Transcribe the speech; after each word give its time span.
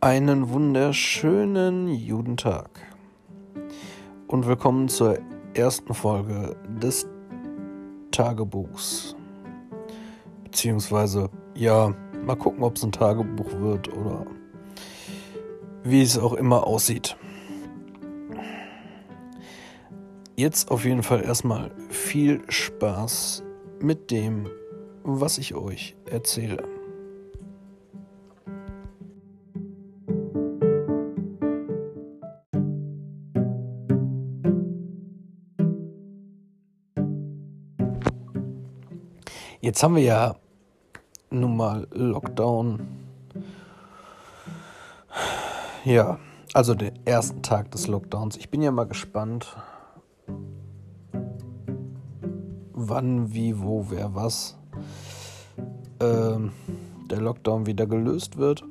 Einen 0.00 0.50
wunderschönen 0.50 1.88
Judentag 1.88 2.70
und 4.28 4.46
willkommen 4.46 4.88
zur 4.88 5.18
ersten 5.54 5.92
Folge 5.92 6.54
des 6.80 7.08
Tagebuchs. 8.12 9.16
Beziehungsweise, 10.44 11.30
ja, 11.56 11.92
mal 12.24 12.36
gucken, 12.36 12.62
ob 12.62 12.76
es 12.76 12.84
ein 12.84 12.92
Tagebuch 12.92 13.50
wird 13.58 13.92
oder 13.92 14.24
wie 15.82 16.02
es 16.02 16.16
auch 16.16 16.34
immer 16.34 16.64
aussieht. 16.64 17.16
Jetzt 20.36 20.70
auf 20.70 20.84
jeden 20.84 21.02
Fall 21.02 21.24
erstmal 21.24 21.72
viel 21.88 22.40
Spaß 22.48 23.42
mit 23.80 24.12
dem, 24.12 24.48
was 25.02 25.38
ich 25.38 25.56
euch 25.56 25.96
erzähle. 26.08 26.77
Jetzt 39.68 39.82
haben 39.82 39.96
wir 39.96 40.02
ja 40.02 40.34
nun 41.28 41.54
mal 41.54 41.86
Lockdown. 41.90 42.88
Ja, 45.84 46.18
also 46.54 46.74
den 46.74 46.98
ersten 47.04 47.42
Tag 47.42 47.70
des 47.72 47.86
Lockdowns. 47.86 48.38
Ich 48.38 48.48
bin 48.48 48.62
ja 48.62 48.70
mal 48.70 48.86
gespannt, 48.86 49.58
wann, 52.72 53.34
wie, 53.34 53.60
wo, 53.60 53.90
wer, 53.90 54.14
was 54.14 54.56
ähm, 56.00 56.52
der 57.10 57.20
Lockdown 57.20 57.66
wieder 57.66 57.86
gelöst 57.86 58.38
wird. 58.38 58.64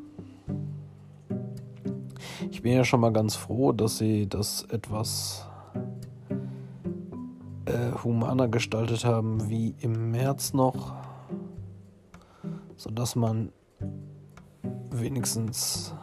Ich 2.50 2.64
bin 2.64 2.74
ja 2.74 2.84
schon 2.84 3.02
mal 3.02 3.14
ganz 3.14 3.36
froh, 3.36 3.72
dass 3.72 4.00
sie 4.00 4.28
das 4.28 4.64
etwas 4.72 5.47
äh, 7.68 7.92
humaner 8.04 8.48
gestaltet 8.48 9.06
haben 9.06 9.50
wie 9.50 9.76
im 9.80 10.12
März 10.12 10.54
noch, 10.54 10.96
sodass 12.76 13.16
man 13.16 13.52
wenigstens 14.90 15.94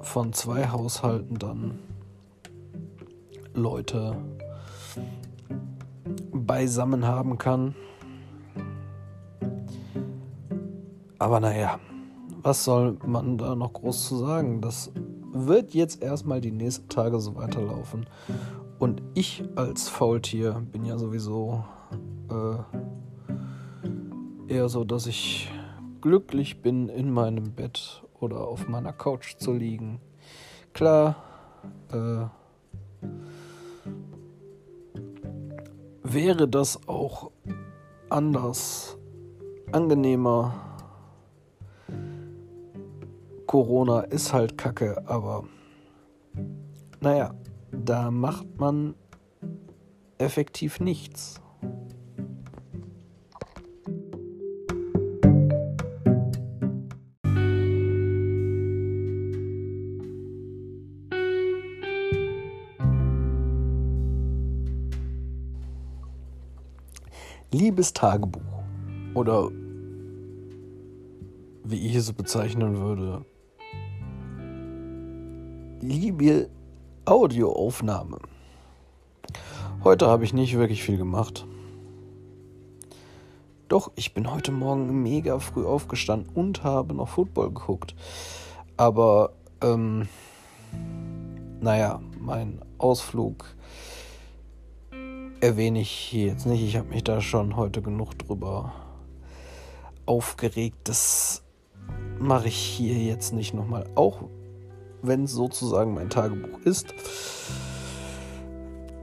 von 0.00 0.32
zwei 0.32 0.68
Haushalten 0.68 1.38
dann 1.38 1.78
Leute 3.54 4.16
beisammen 6.32 7.06
haben 7.06 7.38
kann. 7.38 7.74
Aber 11.18 11.40
naja, 11.40 11.78
was 12.42 12.64
soll 12.64 12.96
man 13.04 13.36
da 13.36 13.54
noch 13.54 13.74
groß 13.74 14.08
zu 14.08 14.16
sagen? 14.16 14.60
Das 14.62 14.90
wird 15.32 15.74
jetzt 15.74 16.02
erstmal 16.02 16.40
die 16.40 16.50
nächsten 16.50 16.88
Tage 16.88 17.20
so 17.20 17.36
weiterlaufen. 17.36 18.06
Und 18.80 19.02
ich 19.12 19.44
als 19.56 19.90
Faultier 19.90 20.62
bin 20.72 20.86
ja 20.86 20.96
sowieso 20.96 21.64
äh, 22.30 22.56
eher 24.52 24.70
so, 24.70 24.84
dass 24.84 25.06
ich 25.06 25.50
glücklich 26.00 26.62
bin, 26.62 26.88
in 26.88 27.10
meinem 27.10 27.52
Bett 27.52 28.02
oder 28.18 28.40
auf 28.48 28.68
meiner 28.68 28.94
Couch 28.94 29.36
zu 29.36 29.52
liegen. 29.52 30.00
Klar, 30.72 31.16
äh, 31.92 32.24
wäre 36.02 36.48
das 36.48 36.88
auch 36.88 37.32
anders, 38.08 38.96
angenehmer. 39.72 40.54
Corona 43.46 44.00
ist 44.00 44.32
halt 44.32 44.56
kacke, 44.56 45.02
aber 45.06 45.44
naja, 47.00 47.34
da 47.84 48.10
macht 48.10 48.58
man 48.58 48.94
effektiv 50.18 50.80
nichts. 50.80 51.40
Liebes 67.52 67.92
Tagebuch 67.92 68.40
oder 69.14 69.50
wie 71.64 71.86
ich 71.86 71.94
es 71.96 72.12
bezeichnen 72.12 72.78
würde, 72.78 73.24
liebe 75.80 76.48
Audioaufnahme. 77.10 78.18
Heute 79.82 80.06
habe 80.06 80.22
ich 80.22 80.32
nicht 80.32 80.56
wirklich 80.56 80.84
viel 80.84 80.96
gemacht. 80.96 81.44
Doch, 83.66 83.90
ich 83.96 84.14
bin 84.14 84.30
heute 84.32 84.52
Morgen 84.52 85.02
mega 85.02 85.40
früh 85.40 85.66
aufgestanden 85.66 86.32
und 86.36 86.62
habe 86.62 86.94
noch 86.94 87.08
Football 87.08 87.48
geguckt. 87.48 87.96
Aber, 88.76 89.32
ähm, 89.60 90.06
naja, 91.60 92.00
mein 92.20 92.62
Ausflug 92.78 93.56
erwähne 95.40 95.80
ich 95.80 95.90
hier 95.90 96.26
jetzt 96.26 96.46
nicht. 96.46 96.62
Ich 96.62 96.76
habe 96.76 96.90
mich 96.90 97.02
da 97.02 97.20
schon 97.20 97.56
heute 97.56 97.82
genug 97.82 98.16
drüber 98.20 98.72
aufgeregt. 100.06 100.78
Das 100.84 101.42
mache 102.20 102.46
ich 102.46 102.56
hier 102.56 102.98
jetzt 102.98 103.32
nicht 103.32 103.52
nochmal. 103.52 103.90
Auch 103.96 104.22
wenn 105.02 105.24
es 105.24 105.32
sozusagen 105.32 105.94
mein 105.94 106.10
Tagebuch 106.10 106.60
ist, 106.64 106.94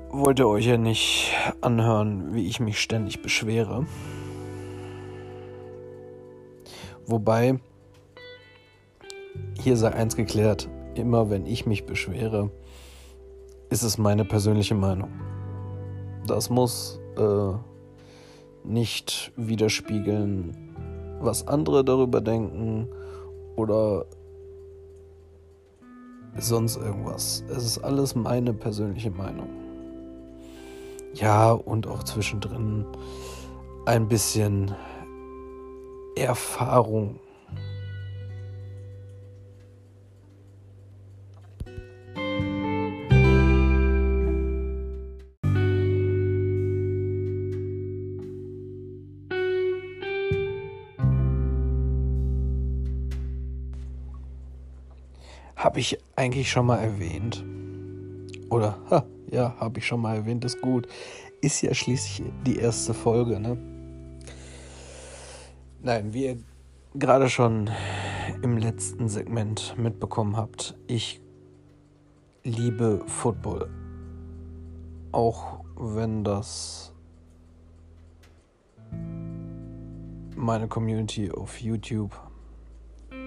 wollt 0.09 0.39
ihr 0.39 0.47
euch 0.47 0.65
ja 0.65 0.77
nicht 0.77 1.31
anhören, 1.61 2.33
wie 2.33 2.47
ich 2.47 2.59
mich 2.59 2.79
ständig 2.79 3.21
beschwere. 3.21 3.85
Wobei, 7.05 7.59
hier 9.59 9.77
sei 9.77 9.93
eins 9.93 10.15
geklärt, 10.15 10.69
immer 10.95 11.29
wenn 11.29 11.45
ich 11.45 11.65
mich 11.65 11.85
beschwere, 11.85 12.51
ist 13.69 13.83
es 13.83 13.97
meine 13.97 14.25
persönliche 14.25 14.75
Meinung. 14.75 15.11
Das 16.25 16.49
muss 16.49 16.99
äh, 17.17 17.53
nicht 18.63 19.31
widerspiegeln, 19.35 20.75
was 21.21 21.47
andere 21.47 21.83
darüber 21.83 22.21
denken 22.21 22.89
oder 23.55 24.05
sonst 26.39 26.77
irgendwas. 26.77 27.43
Es 27.49 27.65
ist 27.65 27.79
alles 27.79 28.15
meine 28.15 28.53
persönliche 28.53 29.11
Meinung. 29.11 29.49
Ja, 31.13 31.51
und 31.51 31.87
auch 31.87 32.03
zwischendrin 32.03 32.85
ein 33.85 34.07
bisschen 34.07 34.75
Erfahrung 36.15 37.19
Habe 55.67 55.81
ich 55.81 55.97
eigentlich 56.15 56.49
schon 56.49 56.65
mal 56.65 56.77
erwähnt. 56.77 57.43
Oder, 58.49 58.77
ha, 58.89 59.05
ja, 59.29 59.53
habe 59.59 59.79
ich 59.79 59.85
schon 59.85 59.99
mal 59.99 60.15
erwähnt, 60.15 60.45
ist 60.45 60.61
gut. 60.61 60.87
Ist 61.41 61.61
ja 61.61 61.73
schließlich 61.73 62.25
die 62.45 62.55
erste 62.55 62.93
Folge, 62.93 63.37
ne? 63.37 63.57
Nein, 65.81 66.13
wie 66.13 66.23
ihr 66.23 66.37
gerade 66.95 67.27
schon 67.27 67.69
im 68.41 68.55
letzten 68.55 69.09
Segment 69.09 69.75
mitbekommen 69.77 70.37
habt, 70.37 70.77
ich 70.87 71.19
liebe 72.45 73.03
Football. 73.05 73.69
Auch 75.11 75.65
wenn 75.75 76.23
das 76.23 76.93
meine 80.33 80.69
Community 80.69 81.29
auf 81.29 81.59
YouTube. 81.59 82.17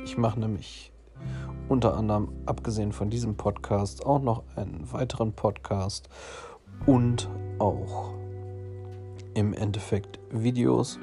Ich 0.07 0.17
mache 0.17 0.41
nämlich 0.41 0.91
unter 1.71 1.97
anderem, 1.97 2.29
abgesehen 2.47 2.91
von 2.91 3.11
diesem 3.11 3.37
Podcast, 3.37 4.05
auch 4.05 4.21
noch 4.21 4.43
einen 4.57 4.93
weiteren 4.93 5.33
Podcast 5.33 6.09
und 6.85 7.31
auch 7.61 8.13
im 9.35 9.55
Endeffekt 9.55 10.19
Videos 10.31 10.99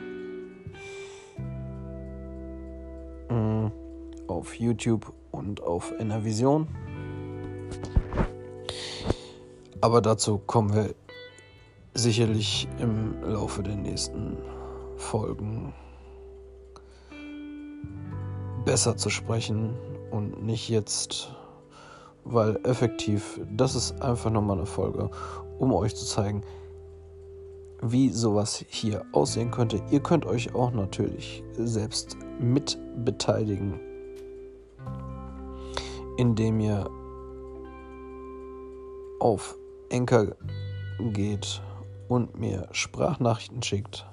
mm, 3.29 3.67
auf 4.27 4.55
YouTube 4.55 5.13
und 5.31 5.63
auf 5.63 5.93
Enervision. 5.99 6.67
Aber 9.79 10.01
dazu 10.01 10.37
kommen 10.37 10.73
wir 10.73 10.93
sicherlich 11.93 12.67
im 12.79 13.23
Laufe 13.23 13.63
der 13.63 13.77
nächsten 13.77 14.37
Folgen 14.97 15.73
besser 18.65 18.97
zu 18.97 19.09
sprechen 19.09 19.73
und 20.11 20.43
nicht 20.43 20.69
jetzt, 20.69 21.31
weil 22.23 22.59
effektiv, 22.63 23.39
das 23.51 23.75
ist 23.75 24.01
einfach 24.01 24.29
nur 24.29 24.41
mal 24.41 24.57
eine 24.57 24.65
Folge, 24.65 25.09
um 25.59 25.73
euch 25.73 25.95
zu 25.95 26.05
zeigen, 26.05 26.43
wie 27.81 28.09
sowas 28.09 28.65
hier 28.69 29.05
aussehen 29.11 29.51
könnte. 29.51 29.81
Ihr 29.91 29.99
könnt 29.99 30.25
euch 30.25 30.53
auch 30.55 30.71
natürlich 30.71 31.43
selbst 31.53 32.17
mit 32.39 32.77
beteiligen, 33.03 33.79
indem 36.17 36.59
ihr 36.59 36.89
auf 39.19 39.57
Enker 39.89 40.35
geht 41.13 41.61
und 42.07 42.39
mir 42.39 42.67
Sprachnachrichten 42.71 43.61
schickt. 43.61 44.05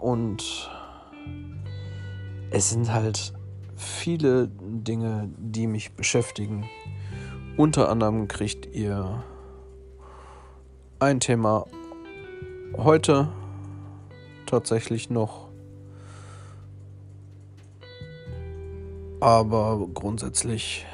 Und 0.00 0.70
es 2.50 2.70
sind 2.70 2.92
halt 2.92 3.32
viele 3.76 4.48
Dinge, 4.48 5.30
die 5.38 5.66
mich 5.66 5.92
beschäftigen. 5.92 6.64
Unter 7.56 7.88
anderem 7.88 8.28
kriegt 8.28 8.66
ihr 8.74 9.22
ein 10.98 11.20
Thema 11.20 11.66
heute 12.76 13.28
tatsächlich 14.46 15.10
noch. 15.10 15.48
Aber 19.20 19.86
grundsätzlich 19.92 20.86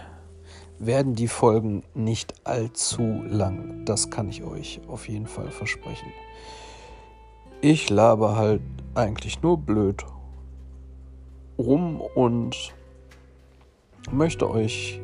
werden 0.79 1.15
die 1.15 1.29
Folgen 1.29 1.85
nicht 1.95 2.35
allzu 2.45 3.23
lang. 3.25 3.85
Das 3.85 4.11
kann 4.11 4.29
ich 4.29 4.43
euch 4.43 4.81
auf 4.89 5.09
jeden 5.09 5.27
Fall 5.27 5.51
versprechen. 5.51 6.13
Ich 7.63 7.89
laber 7.89 8.37
halt 8.37 8.61
eigentlich 8.95 9.43
nur 9.43 9.57
blöd 9.57 10.05
rum 11.59 12.03
und 12.15 12.75
möchte 14.11 14.51
euch 14.51 15.01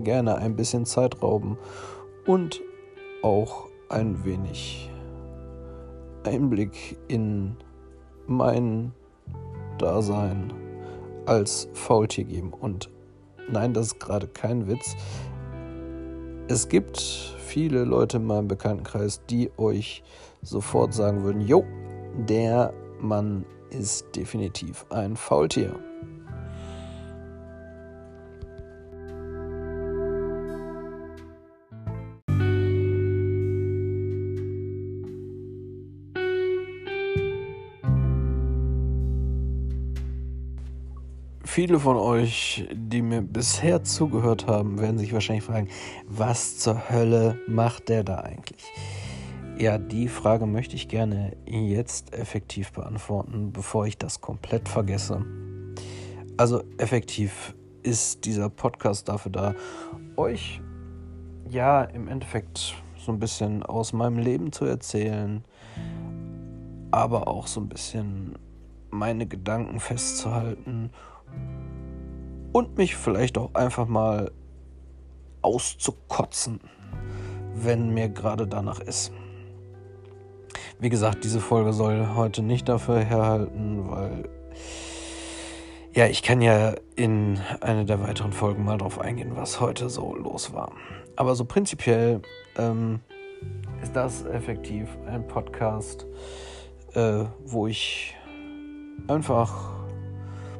gerne 0.00 0.36
ein 0.36 0.56
bisschen 0.56 0.84
Zeit 0.84 1.22
rauben 1.22 1.56
und 2.26 2.60
auch 3.22 3.68
ein 3.88 4.24
wenig 4.24 4.90
Einblick 6.24 6.98
in 7.06 7.56
mein 8.26 8.92
Dasein 9.78 10.52
als 11.24 11.68
Faultier 11.72 12.24
geben. 12.24 12.52
Und 12.52 12.90
nein, 13.48 13.72
das 13.72 13.88
ist 13.88 14.00
gerade 14.00 14.26
kein 14.26 14.66
Witz. 14.66 14.96
Es 16.48 16.68
gibt 16.68 17.00
viele 17.00 17.82
Leute 17.82 18.18
in 18.18 18.24
meinem 18.24 18.46
Bekanntenkreis, 18.46 19.20
die 19.28 19.50
euch 19.56 20.04
sofort 20.42 20.94
sagen 20.94 21.24
würden, 21.24 21.40
jo, 21.40 21.64
der 22.28 22.72
Mann 23.00 23.44
ist 23.70 24.14
definitiv 24.14 24.86
ein 24.90 25.16
Faultier. 25.16 25.74
Viele 41.56 41.80
von 41.80 41.96
euch, 41.96 42.68
die 42.70 43.00
mir 43.00 43.22
bisher 43.22 43.82
zugehört 43.82 44.46
haben, 44.46 44.78
werden 44.78 44.98
sich 44.98 45.14
wahrscheinlich 45.14 45.46
fragen, 45.46 45.68
was 46.06 46.58
zur 46.58 46.90
Hölle 46.90 47.40
macht 47.48 47.88
der 47.88 48.04
da 48.04 48.18
eigentlich? 48.18 48.62
Ja, 49.56 49.78
die 49.78 50.08
Frage 50.08 50.44
möchte 50.44 50.76
ich 50.76 50.86
gerne 50.86 51.34
jetzt 51.46 52.12
effektiv 52.12 52.72
beantworten, 52.72 53.52
bevor 53.52 53.86
ich 53.86 53.96
das 53.96 54.20
komplett 54.20 54.68
vergesse. 54.68 55.24
Also 56.36 56.62
effektiv 56.76 57.54
ist 57.82 58.26
dieser 58.26 58.50
Podcast 58.50 59.08
dafür 59.08 59.32
da, 59.32 59.54
euch 60.18 60.60
ja 61.48 61.84
im 61.84 62.06
Endeffekt 62.08 62.74
so 62.98 63.12
ein 63.12 63.18
bisschen 63.18 63.62
aus 63.62 63.94
meinem 63.94 64.18
Leben 64.18 64.52
zu 64.52 64.66
erzählen, 64.66 65.42
aber 66.90 67.28
auch 67.28 67.46
so 67.46 67.62
ein 67.62 67.70
bisschen 67.70 68.38
meine 68.90 69.26
Gedanken 69.26 69.80
festzuhalten 69.80 70.90
und 72.52 72.78
mich 72.78 72.96
vielleicht 72.96 73.38
auch 73.38 73.54
einfach 73.54 73.86
mal 73.86 74.30
auszukotzen, 75.42 76.60
wenn 77.54 77.92
mir 77.92 78.08
gerade 78.08 78.46
danach 78.46 78.80
ist. 78.80 79.12
Wie 80.78 80.88
gesagt, 80.88 81.24
diese 81.24 81.40
Folge 81.40 81.72
soll 81.72 82.14
heute 82.14 82.42
nicht 82.42 82.68
dafür 82.68 83.00
herhalten, 83.00 83.90
weil 83.90 84.28
ja, 85.94 86.06
ich 86.06 86.22
kann 86.22 86.42
ja 86.42 86.74
in 86.94 87.40
einer 87.62 87.84
der 87.84 88.02
weiteren 88.02 88.32
Folgen 88.32 88.64
mal 88.64 88.76
drauf 88.76 89.00
eingehen, 89.00 89.32
was 89.34 89.60
heute 89.60 89.88
so 89.88 90.14
los 90.14 90.52
war. 90.52 90.72
Aber 91.16 91.34
so 91.34 91.46
prinzipiell 91.46 92.20
ähm, 92.58 93.00
ist 93.82 93.96
das 93.96 94.24
effektiv 94.26 94.88
ein 95.06 95.26
Podcast, 95.26 96.06
äh, 96.92 97.24
wo 97.44 97.66
ich 97.66 98.14
einfach 99.08 99.75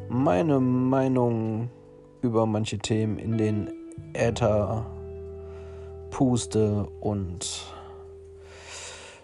meine 0.08 0.60
Meinung 0.60 1.70
über 2.22 2.46
manche 2.46 2.78
Themen 2.78 3.18
in 3.18 3.38
den 3.38 3.70
Äther 4.12 4.86
puste 6.10 6.86
und 7.00 7.66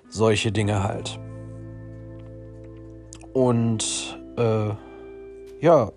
solche 0.08 0.52
Dinge 0.52 0.82
halt. 0.84 1.18
Und 3.32 4.18
äh, 4.36 4.70
ja, 5.60 5.90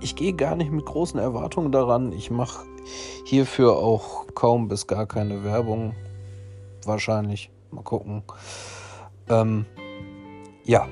ich 0.00 0.16
gehe 0.16 0.32
gar 0.32 0.56
nicht 0.56 0.70
mit 0.70 0.86
großen 0.86 1.18
Erwartungen 1.18 1.72
daran. 1.72 2.12
Ich 2.12 2.30
mache 2.30 2.64
hierfür 3.24 3.76
auch 3.76 4.26
kaum 4.34 4.68
bis 4.68 4.86
gar 4.86 5.06
keine 5.06 5.44
Werbung. 5.44 5.94
Wahrscheinlich. 6.84 7.50
Mal 7.70 7.82
gucken. 7.82 8.22
Ähm, 9.28 9.66
ja. 10.64 10.88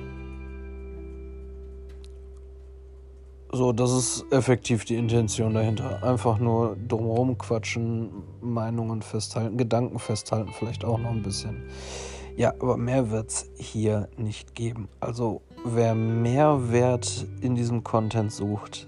So, 3.51 3.73
das 3.73 3.91
ist 3.91 4.25
effektiv 4.31 4.85
die 4.85 4.95
Intention 4.95 5.55
dahinter. 5.55 6.03
Einfach 6.03 6.37
nur 6.37 6.77
drumherum 6.87 7.35
quatschen, 7.35 8.11
Meinungen 8.41 9.01
festhalten, 9.01 9.57
Gedanken 9.57 9.97
festhalten, 9.97 10.51
vielleicht 10.53 10.85
auch 10.85 10.99
noch 10.99 11.09
ein 11.09 11.23
bisschen. 11.23 11.63
Ja, 12.37 12.53
aber 12.59 12.77
mehr 12.77 13.09
wird 13.09 13.29
es 13.29 13.49
hier 13.57 14.07
nicht 14.17 14.53
geben. 14.53 14.87
Also 14.99 15.41
wer 15.65 15.95
Mehrwert 15.95 17.25
in 17.41 17.55
diesem 17.55 17.83
Content 17.83 18.31
sucht, 18.31 18.87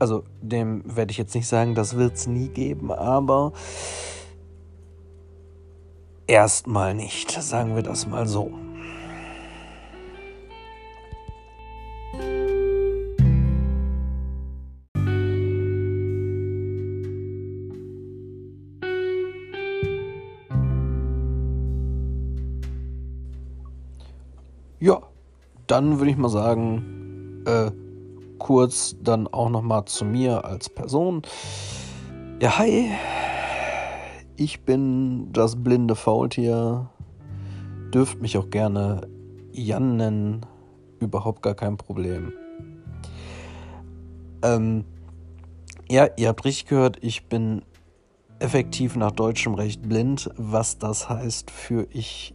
also 0.00 0.24
dem 0.42 0.82
werde 0.84 1.12
ich 1.12 1.18
jetzt 1.18 1.34
nicht 1.34 1.46
sagen, 1.46 1.76
das 1.76 1.96
wird 1.96 2.14
es 2.14 2.26
nie 2.26 2.48
geben, 2.48 2.90
aber 2.90 3.52
erstmal 6.26 6.92
nicht, 6.92 7.30
sagen 7.30 7.76
wir 7.76 7.82
das 7.82 8.06
mal 8.08 8.26
so. 8.26 8.50
Dann 25.78 26.00
würde 26.00 26.10
ich 26.10 26.16
mal 26.16 26.28
sagen, 26.28 27.44
äh, 27.46 27.70
kurz 28.38 28.96
dann 29.00 29.28
auch 29.28 29.48
noch 29.48 29.62
mal 29.62 29.86
zu 29.86 30.04
mir 30.04 30.44
als 30.44 30.68
Person. 30.68 31.22
Ja, 32.42 32.58
hi. 32.58 32.90
Ich 34.34 34.62
bin 34.62 35.32
das 35.32 35.62
blinde 35.62 35.94
Faultier. 35.94 36.90
Dürft 37.94 38.20
mich 38.20 38.36
auch 38.36 38.50
gerne 38.50 39.02
Jan 39.52 39.96
nennen. 39.96 40.44
Überhaupt 40.98 41.42
gar 41.42 41.54
kein 41.54 41.76
Problem. 41.76 42.32
Ähm, 44.42 44.84
ja, 45.88 46.08
ihr 46.16 46.26
habt 46.26 46.44
richtig 46.44 46.66
gehört, 46.66 46.98
ich 47.02 47.26
bin 47.26 47.62
effektiv 48.40 48.96
nach 48.96 49.12
deutschem 49.12 49.54
Recht 49.54 49.88
blind. 49.88 50.28
Was 50.36 50.78
das 50.78 51.08
heißt, 51.08 51.52
führe 51.52 51.86
ich 51.92 52.34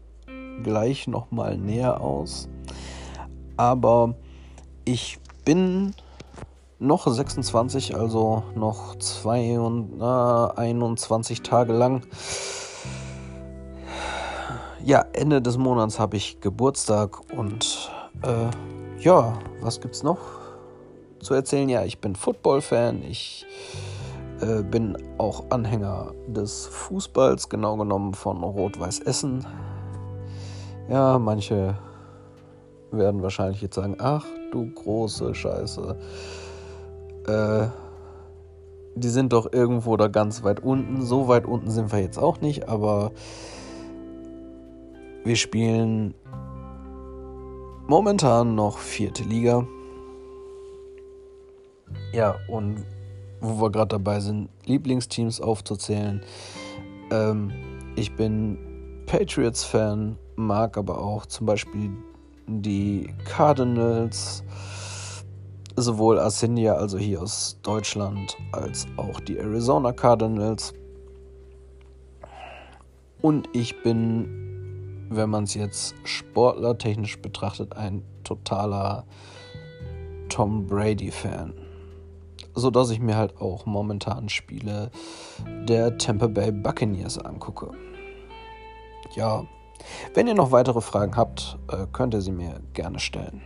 gleich 0.63 1.07
nochmal 1.07 1.57
näher 1.57 1.99
aus. 1.99 2.47
Aber 3.57 4.15
ich 4.85 5.19
bin 5.45 5.93
noch 6.79 7.07
26, 7.07 7.95
also 7.95 8.43
noch 8.55 8.95
zwei 8.97 9.59
und, 9.59 10.01
äh, 10.01 10.59
21 10.59 11.41
Tage 11.41 11.73
lang. 11.73 12.03
Ja, 14.83 15.05
Ende 15.13 15.41
des 15.41 15.57
Monats 15.57 15.97
habe 15.97 16.17
ich 16.17 16.41
Geburtstag 16.41 17.31
und 17.31 17.89
äh, 18.23 18.49
ja, 18.99 19.39
was 19.61 19.79
gibt's 19.79 20.03
noch 20.03 20.19
zu 21.21 21.33
erzählen? 21.33 21.69
Ja, 21.69 21.85
ich 21.85 21.99
bin 21.99 22.15
Football-Fan, 22.15 23.01
ich 23.03 23.45
äh, 24.41 24.61
bin 24.61 24.97
auch 25.17 25.45
Anhänger 25.51 26.11
des 26.27 26.65
Fußballs, 26.67 27.47
genau 27.47 27.77
genommen 27.77 28.13
von 28.13 28.43
Rot-Weiß 28.43 28.99
Essen. 28.99 29.45
Ja, 30.89 31.17
manche 31.17 31.77
werden 32.93 33.21
wahrscheinlich 33.21 33.61
jetzt 33.61 33.75
sagen, 33.75 33.95
ach 33.99 34.25
du 34.51 34.69
große 34.71 35.33
Scheiße. 35.33 35.97
Äh, 37.27 37.67
die 38.95 39.09
sind 39.09 39.33
doch 39.33 39.51
irgendwo 39.51 39.97
da 39.97 40.07
ganz 40.07 40.43
weit 40.43 40.59
unten. 40.61 41.01
So 41.01 41.27
weit 41.27 41.45
unten 41.45 41.71
sind 41.71 41.91
wir 41.91 41.99
jetzt 41.99 42.17
auch 42.17 42.41
nicht, 42.41 42.69
aber 42.69 43.11
wir 45.23 45.35
spielen 45.35 46.13
momentan 47.87 48.55
noch 48.55 48.77
vierte 48.77 49.23
Liga. 49.23 49.65
Ja, 52.11 52.35
und 52.47 52.85
wo 53.39 53.61
wir 53.61 53.71
gerade 53.71 53.89
dabei 53.89 54.19
sind, 54.19 54.49
Lieblingsteams 54.65 55.41
aufzuzählen. 55.41 56.21
Ähm, 57.11 57.51
ich 57.95 58.15
bin 58.15 58.57
Patriots-Fan, 59.05 60.17
mag 60.35 60.77
aber 60.77 60.99
auch 60.99 61.25
zum 61.25 61.45
Beispiel 61.45 61.91
die 62.47 63.13
Cardinals, 63.25 64.43
sowohl 65.75 66.19
Arsenio, 66.19 66.73
also 66.73 66.97
hier 66.97 67.21
aus 67.21 67.59
Deutschland, 67.63 68.37
als 68.51 68.87
auch 68.97 69.19
die 69.21 69.37
Arizona 69.37 69.91
Cardinals. 69.91 70.73
Und 73.21 73.47
ich 73.53 73.81
bin, 73.83 75.07
wenn 75.09 75.29
man 75.29 75.45
es 75.45 75.53
jetzt 75.53 75.95
sportlertechnisch 76.03 77.19
betrachtet, 77.21 77.75
ein 77.75 78.03
totaler 78.23 79.05
Tom 80.29 80.67
Brady-Fan. 80.67 81.53
Sodass 82.55 82.91
ich 82.91 82.99
mir 82.99 83.15
halt 83.15 83.37
auch 83.41 83.65
momentan 83.65 84.29
Spiele 84.29 84.91
der 85.67 85.97
Tampa 85.97 86.27
Bay 86.27 86.51
Buccaneers 86.51 87.17
angucke. 87.17 87.71
Ja, 89.15 89.45
wenn 90.13 90.27
ihr 90.27 90.35
noch 90.35 90.51
weitere 90.51 90.81
Fragen 90.81 91.15
habt, 91.15 91.57
äh, 91.69 91.87
könnt 91.91 92.13
ihr 92.13 92.21
sie 92.21 92.31
mir 92.31 92.59
gerne 92.73 92.99
stellen. 92.99 93.41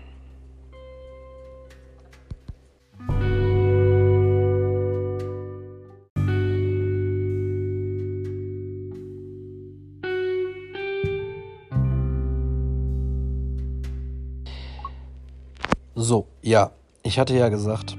So, 16.00 16.28
ja, 16.44 16.72
ich 17.02 17.18
hatte 17.18 17.36
ja 17.36 17.50
gesagt, 17.50 17.98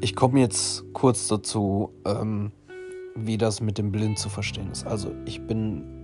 ich 0.00 0.14
komme 0.14 0.38
jetzt 0.38 0.84
kurz 0.92 1.26
dazu, 1.26 1.90
ähm, 2.06 2.52
wie 3.16 3.38
das 3.38 3.60
mit 3.60 3.76
dem 3.76 3.90
Blind 3.90 4.18
zu 4.18 4.28
verstehen 4.28 4.70
ist. 4.70 4.86
Also 4.86 5.12
ich 5.26 5.46
bin 5.46 5.99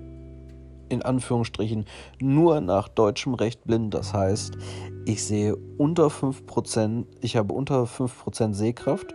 in 0.88 1.02
Anführungsstrichen 1.02 1.86
nur 2.20 2.60
nach 2.60 2.88
deutschem 2.88 3.34
Recht 3.34 3.64
blind. 3.64 3.94
Das 3.94 4.12
heißt, 4.12 4.56
ich 5.04 5.24
sehe 5.24 5.56
unter 5.78 6.06
5%, 6.06 7.04
ich 7.20 7.36
habe 7.36 7.52
unter 7.52 7.84
5% 7.84 8.54
Sehkraft. 8.54 9.14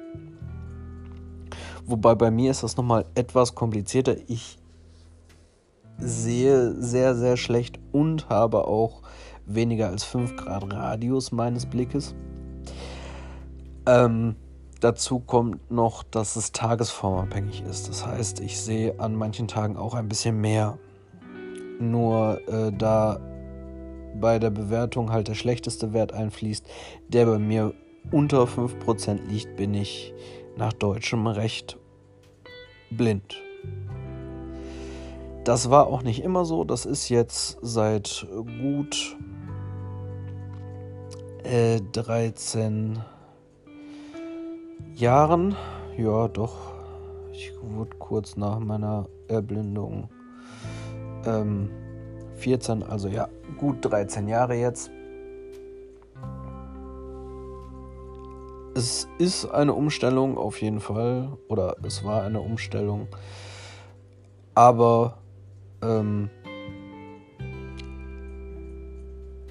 Wobei 1.86 2.16
bei 2.16 2.32
mir 2.32 2.52
ist 2.52 2.64
das 2.64 2.78
nochmal 2.78 3.06
etwas 3.16 3.56
komplizierter. 3.56 4.16
Ich 4.28 4.58
sehe 5.98 6.74
sehr, 6.82 7.16
sehr 7.16 7.38
schlecht 7.38 7.80
und 7.92 8.30
habe 8.30 8.66
auch 8.68 9.02
weniger 9.46 9.90
als 9.90 10.04
5 10.04 10.36
Grad 10.38 10.72
Radius 10.74 11.32
meines 11.32 11.66
Blickes. 11.66 12.16
Ähm, 13.86 14.36
dazu 14.80 15.20
kommt 15.20 15.72
noch, 15.72 16.04
dass 16.04 16.36
es 16.36 16.52
tagesformabhängig 16.52 17.64
ist. 17.64 17.90
Das 17.90 18.06
heißt, 18.06 18.40
ich 18.40 18.60
sehe 18.60 19.00
an 19.00 19.16
manchen 19.16 19.48
Tagen 19.48 19.78
auch 19.78 19.94
ein 19.94 20.08
bisschen 20.08 20.40
mehr. 20.40 20.78
Nur 21.82 22.40
äh, 22.48 22.72
da 22.72 23.20
bei 24.20 24.40
der 24.40 24.52
Bewertung 24.52 25.12
halt 25.12 25.28
der 25.28 25.34
schlechteste 25.34 25.94
Wert 25.94 26.14
einfließt, 26.14 26.66
der 27.08 27.26
bei 27.26 27.40
mir 27.40 27.74
unter 28.12 28.44
5% 28.44 29.28
liegt, 29.28 29.56
bin 29.56 29.74
ich 29.74 30.14
nach 30.58 30.74
deutschem 30.74 31.28
Recht 31.28 31.78
blind. 32.92 33.42
Das 35.44 35.72
war 35.72 35.88
auch 35.88 36.04
nicht 36.04 36.24
immer 36.24 36.46
so. 36.46 36.64
Das 36.64 36.86
ist 36.86 37.10
jetzt 37.10 37.58
seit 37.62 38.28
gut 38.62 39.18
äh, 41.44 41.82
13 41.94 43.00
Jahren, 44.96 45.56
ja 45.98 46.28
doch, 46.28 46.74
ich 47.32 47.52
wurde 47.62 47.98
kurz 47.98 48.36
nach 48.36 48.60
meiner 48.60 49.08
Erblindung 49.28 50.10
ähm, 51.26 51.70
14, 52.36 52.84
also 52.84 53.08
ja, 53.08 53.28
gut 53.58 53.78
13 53.82 54.28
Jahre 54.28 54.56
jetzt. 54.56 54.92
Es 58.74 59.08
ist 59.18 59.46
eine 59.46 59.74
Umstellung 59.74 60.38
auf 60.38 60.62
jeden 60.62 60.80
Fall, 60.80 61.38
oder 61.50 61.76
es 61.84 62.04
war 62.04 62.24
eine 62.24 62.40
Umstellung, 62.40 63.08
aber 64.56 65.18
ähm, 65.82 66.30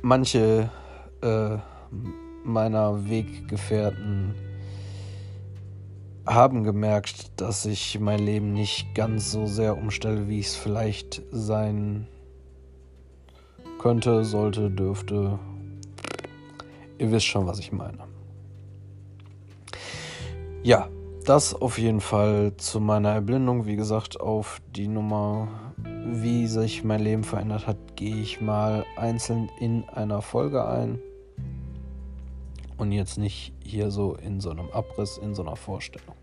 manche 0.02 0.70
äh, 1.22 1.56
meiner 2.44 3.08
Weggefährten 3.08 4.34
haben 6.30 6.62
gemerkt, 6.62 7.40
dass 7.40 7.66
ich 7.66 7.99
mein 7.99 8.20
Leben 8.20 8.52
nicht 8.52 8.94
ganz 8.94 9.32
so 9.32 9.46
sehr 9.46 9.76
umstelle, 9.76 10.28
wie 10.28 10.38
ich 10.38 10.46
es 10.46 10.56
vielleicht 10.56 11.22
sein 11.32 12.06
könnte, 13.80 14.25
sollte, 14.25 14.70
dürfte. 14.70 15.40
Ihr 16.99 17.10
wisst 17.10 17.26
schon, 17.26 17.46
was 17.46 17.58
ich 17.58 17.72
meine. 17.72 17.99
Ja, 20.62 20.88
das 21.25 21.52
auf 21.52 21.78
jeden 21.78 22.00
Fall 22.00 22.52
zu 22.58 22.78
meiner 22.78 23.10
Erblindung. 23.10 23.66
Wie 23.66 23.76
gesagt, 23.76 24.20
auf 24.20 24.60
die 24.76 24.87
Nummer, 24.87 25.49
wie 26.04 26.46
sich 26.46 26.84
mein 26.84 27.00
Leben 27.00 27.25
verändert 27.25 27.66
hat, 27.66 27.96
gehe 27.96 28.16
ich 28.16 28.40
mal 28.40 28.84
einzeln 28.96 29.50
in 29.58 29.82
einer 29.88 30.22
Folge 30.22 30.64
ein 30.64 31.00
und 32.76 32.92
jetzt 32.92 33.18
nicht 33.18 33.52
hier 33.64 33.90
so 33.90 34.14
in 34.14 34.40
so 34.40 34.50
einem 34.50 34.70
Abriss, 34.70 35.18
in 35.18 35.34
so 35.34 35.42
einer 35.42 35.56
Vorstellung. 35.56 36.19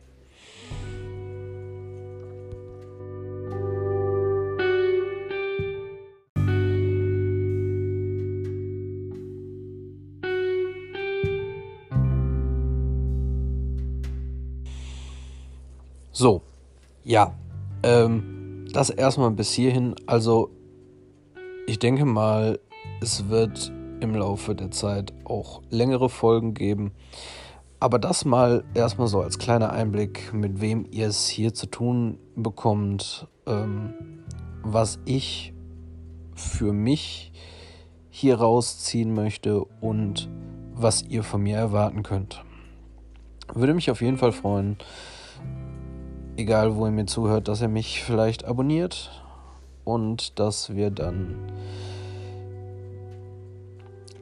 So, 16.20 16.42
ja, 17.04 17.36
ähm, 17.84 18.66
das 18.74 18.90
erstmal 18.90 19.30
bis 19.30 19.52
hierhin. 19.52 19.94
Also, 20.08 20.50
ich 21.68 21.78
denke 21.78 22.06
mal, 22.06 22.60
es 23.02 23.30
wird 23.30 23.72
im 24.00 24.16
Laufe 24.16 24.56
der 24.56 24.72
Zeit 24.72 25.14
auch 25.26 25.62
längere 25.70 26.10
Folgen 26.10 26.56
geben. 26.56 26.92
Aber 27.80 28.00
das 28.00 28.26
mal 28.26 28.64
erstmal 28.74 29.08
so 29.08 29.22
als 29.22 29.38
kleiner 29.38 29.70
Einblick, 29.70 30.34
mit 30.34 30.60
wem 30.60 30.88
ihr 30.90 31.06
es 31.06 31.28
hier 31.28 31.54
zu 31.54 31.68
tun 31.68 32.18
bekommt, 32.36 33.28
ähm, 33.46 33.94
was 34.64 34.98
ich 35.06 35.54
für 36.34 36.74
mich 36.74 37.32
hier 38.10 38.40
rausziehen 38.40 39.14
möchte 39.14 39.64
und 39.82 40.32
was 40.74 41.04
ihr 41.04 41.22
von 41.22 41.44
mir 41.44 41.58
erwarten 41.58 42.02
könnt. 42.02 42.44
Würde 43.54 43.76
mich 43.76 43.92
auf 43.92 44.02
jeden 44.02 44.18
Fall 44.18 44.32
freuen, 44.32 44.78
egal 46.38 46.76
wo 46.76 46.86
ihr 46.86 46.92
mir 46.92 47.06
zuhört, 47.06 47.48
dass 47.48 47.62
ihr 47.62 47.68
mich 47.68 48.04
vielleicht 48.04 48.46
abonniert 48.46 49.24
und 49.84 50.40
dass 50.40 50.76
wir 50.76 50.92
dann 50.92 51.52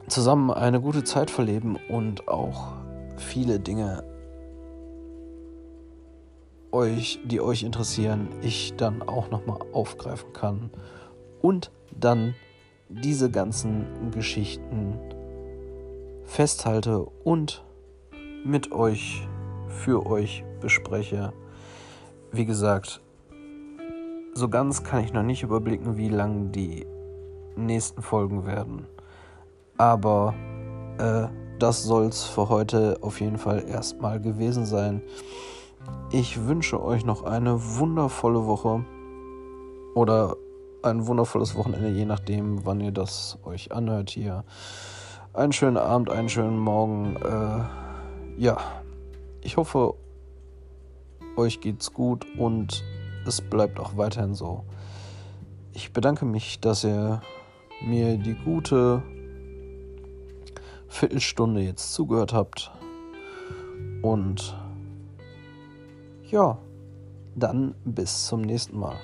zusammen 0.08 0.50
eine 0.50 0.80
gute 0.80 1.04
Zeit 1.04 1.30
verleben 1.30 1.76
und 1.88 2.26
auch 2.28 2.72
viele 3.16 3.60
Dinge 3.60 4.02
euch, 6.72 7.20
die 7.24 7.40
euch 7.40 7.62
interessieren, 7.62 8.28
ich 8.42 8.74
dann 8.76 9.02
auch 9.02 9.30
nochmal 9.30 9.58
aufgreifen 9.72 10.32
kann 10.32 10.70
und 11.42 11.70
dann 11.98 12.34
diese 12.88 13.30
ganzen 13.30 14.10
Geschichten 14.10 14.98
festhalte 16.24 17.00
und 17.24 17.64
mit 18.44 18.72
euch, 18.72 19.26
für 19.68 20.06
euch 20.06 20.44
bespreche. 20.60 21.32
Wie 22.36 22.44
gesagt, 22.44 23.00
so 24.34 24.50
ganz 24.50 24.84
kann 24.84 25.02
ich 25.02 25.10
noch 25.14 25.22
nicht 25.22 25.42
überblicken, 25.42 25.96
wie 25.96 26.10
lang 26.10 26.52
die 26.52 26.86
nächsten 27.56 28.02
Folgen 28.02 28.44
werden. 28.44 28.86
Aber 29.78 30.34
äh, 30.98 31.28
das 31.58 31.84
soll 31.84 32.04
es 32.04 32.24
für 32.24 32.50
heute 32.50 32.98
auf 33.00 33.22
jeden 33.22 33.38
Fall 33.38 33.66
erstmal 33.66 34.20
gewesen 34.20 34.66
sein. 34.66 35.00
Ich 36.10 36.46
wünsche 36.46 36.84
euch 36.84 37.06
noch 37.06 37.24
eine 37.24 37.58
wundervolle 37.78 38.44
Woche 38.44 38.84
oder 39.94 40.36
ein 40.82 41.06
wundervolles 41.06 41.54
Wochenende, 41.54 41.88
je 41.88 42.04
nachdem, 42.04 42.66
wann 42.66 42.82
ihr 42.82 42.92
das 42.92 43.38
euch 43.44 43.72
anhört 43.72 44.10
hier. 44.10 44.44
einen 45.32 45.52
schönen 45.52 45.78
Abend, 45.78 46.10
einen 46.10 46.28
schönen 46.28 46.58
Morgen. 46.58 47.16
Äh, 47.16 48.42
ja, 48.42 48.58
ich 49.40 49.56
hoffe, 49.56 49.94
euch 51.36 51.60
geht's 51.60 51.92
gut 51.92 52.26
und 52.38 52.84
es 53.26 53.40
bleibt 53.40 53.80
auch 53.80 53.96
weiterhin 53.96 54.34
so. 54.34 54.64
Ich 55.72 55.92
bedanke 55.92 56.24
mich, 56.24 56.60
dass 56.60 56.84
ihr 56.84 57.20
mir 57.84 58.16
die 58.16 58.34
gute 58.34 59.02
Viertelstunde 60.88 61.60
jetzt 61.60 61.92
zugehört 61.92 62.32
habt. 62.32 62.70
Und 64.02 64.56
ja, 66.30 66.58
dann 67.34 67.74
bis 67.84 68.26
zum 68.26 68.40
nächsten 68.40 68.78
Mal. 68.78 68.96